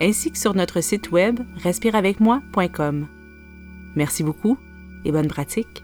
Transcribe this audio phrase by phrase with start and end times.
[0.00, 3.06] ainsi que sur notre site web respireavecmoi.com.
[3.96, 4.58] Merci beaucoup
[5.04, 5.82] et bonne pratique.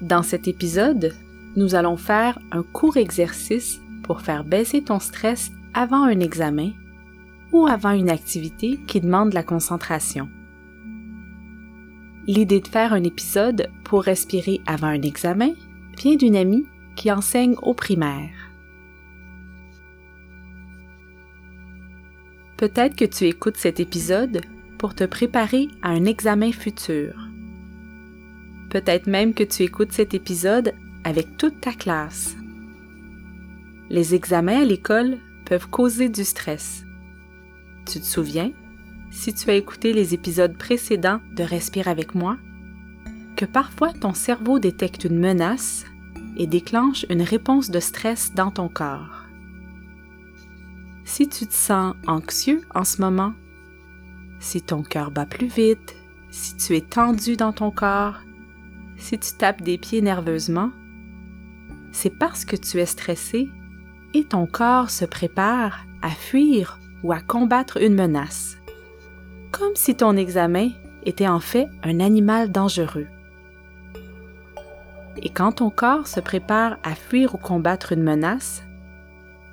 [0.00, 1.14] Dans cet épisode,
[1.54, 6.72] nous allons faire un court exercice pour faire baisser ton stress avant un examen
[7.52, 10.28] ou avant une activité qui demande la concentration.
[12.26, 15.52] L'idée de faire un épisode pour respirer avant un examen
[15.98, 18.51] vient d'une amie qui enseigne au primaire.
[22.62, 24.40] Peut-être que tu écoutes cet épisode
[24.78, 27.28] pour te préparer à un examen futur.
[28.70, 32.36] Peut-être même que tu écoutes cet épisode avec toute ta classe.
[33.90, 36.84] Les examens à l'école peuvent causer du stress.
[37.84, 38.52] Tu te souviens,
[39.10, 42.36] si tu as écouté les épisodes précédents de Respire avec moi,
[43.34, 45.84] que parfois ton cerveau détecte une menace
[46.36, 49.21] et déclenche une réponse de stress dans ton corps.
[51.04, 53.32] Si tu te sens anxieux en ce moment,
[54.40, 55.96] si ton cœur bat plus vite,
[56.30, 58.20] si tu es tendu dans ton corps,
[58.96, 60.70] si tu tapes des pieds nerveusement,
[61.90, 63.48] c'est parce que tu es stressé
[64.14, 68.56] et ton corps se prépare à fuir ou à combattre une menace.
[69.50, 70.70] Comme si ton examen
[71.04, 73.06] était en fait un animal dangereux.
[75.16, 78.62] Et quand ton corps se prépare à fuir ou combattre une menace,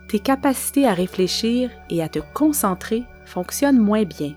[0.10, 4.34] tes capacités à réfléchir et à te concentrer fonctionnent moins bien.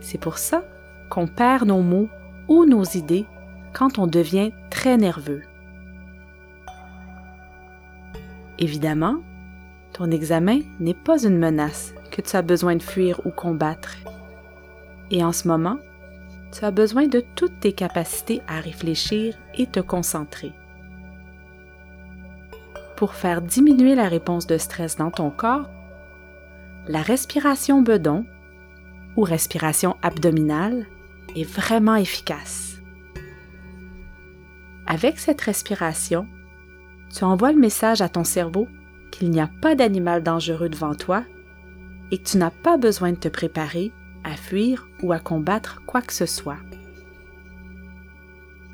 [0.00, 0.62] C'est pour ça
[1.10, 2.08] qu'on perd nos mots
[2.46, 3.26] ou nos idées
[3.72, 5.42] quand on devient très nerveux.
[8.60, 9.16] Évidemment,
[9.92, 13.96] ton examen n'est pas une menace que tu as besoin de fuir ou combattre.
[15.10, 15.78] Et en ce moment,
[16.52, 20.52] tu as besoin de toutes tes capacités à réfléchir et te concentrer.
[22.96, 25.68] Pour faire diminuer la réponse de stress dans ton corps,
[26.88, 28.24] la respiration bedon
[29.16, 30.86] ou respiration abdominale
[31.34, 32.78] est vraiment efficace.
[34.86, 36.26] Avec cette respiration,
[37.14, 38.66] tu envoies le message à ton cerveau
[39.10, 41.24] qu'il n'y a pas d'animal dangereux devant toi
[42.10, 43.92] et que tu n'as pas besoin de te préparer
[44.24, 46.58] à fuir ou à combattre quoi que ce soit.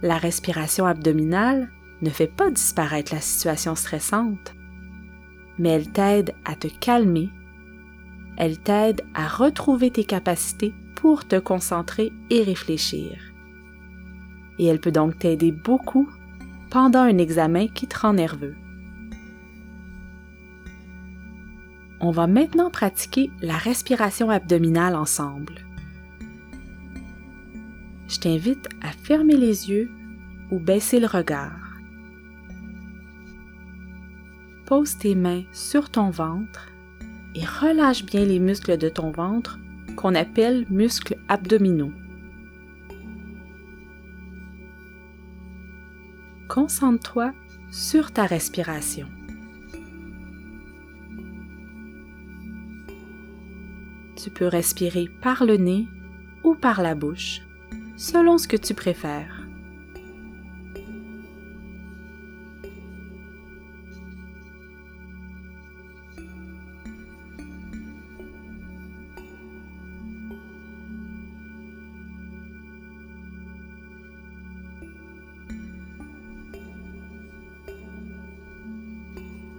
[0.02, 1.70] La respiration abdominale
[2.02, 4.54] ne fait pas disparaître la situation stressante,
[5.58, 7.30] mais elle t'aide à te calmer,
[8.36, 13.18] elle t'aide à retrouver tes capacités pour te concentrer et réfléchir.
[14.58, 16.08] Et elle peut donc t'aider beaucoup
[16.70, 18.56] pendant un examen qui te rend nerveux.
[22.00, 25.54] On va maintenant pratiquer la respiration abdominale ensemble.
[28.08, 29.88] Je t'invite à fermer les yeux
[30.50, 31.61] ou baisser le regard.
[34.74, 36.72] Pose tes mains sur ton ventre
[37.34, 39.58] et relâche bien les muscles de ton ventre
[39.96, 41.92] qu'on appelle muscles abdominaux.
[46.48, 47.34] Concentre-toi
[47.70, 49.08] sur ta respiration.
[54.16, 55.86] Tu peux respirer par le nez
[56.44, 57.42] ou par la bouche,
[57.98, 59.41] selon ce que tu préfères.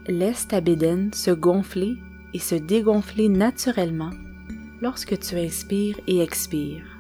[0.08, 1.96] Laisse ta bédaine se gonfler
[2.34, 4.12] et se dégonfler naturellement
[4.82, 7.00] lorsque tu inspires et expires.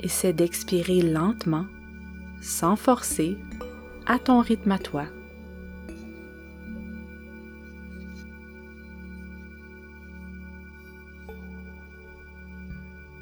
[0.00, 1.66] Essaie d'expirer lentement,
[2.40, 3.36] sans forcer,
[4.06, 5.06] à ton rythme à toi.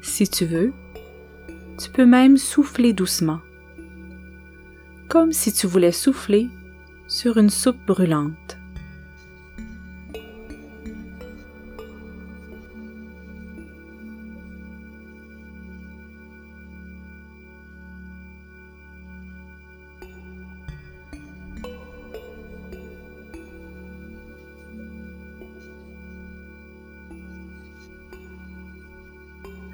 [0.01, 0.73] Si tu veux,
[1.77, 3.41] tu peux même souffler doucement,
[5.09, 6.49] comme si tu voulais souffler
[7.07, 8.46] sur une soupe brûlante.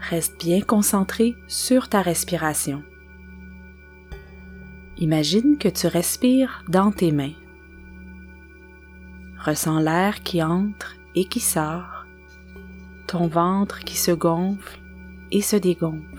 [0.10, 2.84] Reste bien concentré sur ta respiration.
[4.98, 7.34] Imagine que tu respires dans tes mains.
[9.40, 12.06] Ressens l'air qui entre et qui sort,
[13.08, 14.80] ton ventre qui se gonfle
[15.32, 16.13] et se dégonfle.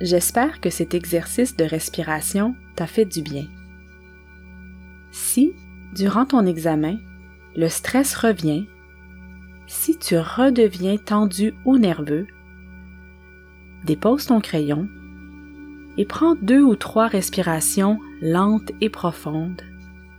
[0.00, 3.46] J'espère que cet exercice de respiration t'a fait du bien.
[5.10, 5.54] Si,
[5.94, 6.98] durant ton examen,
[7.56, 8.66] le stress revient,
[9.66, 12.26] si tu redeviens tendu ou nerveux,
[13.84, 14.86] dépose ton crayon
[15.96, 19.62] et prends deux ou trois respirations lentes et profondes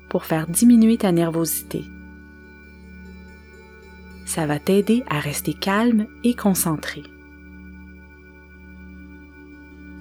[0.09, 1.83] pour faire diminuer ta nervosité.
[4.25, 7.03] Ça va t'aider à rester calme et concentré.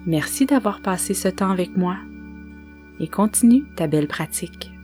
[0.07, 1.97] Merci d'avoir passé ce temps avec moi
[3.01, 4.76] et continue ta belle pratique.